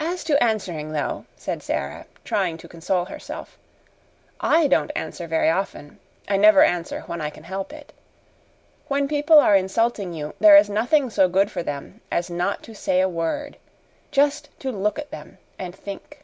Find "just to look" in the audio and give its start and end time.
14.10-14.98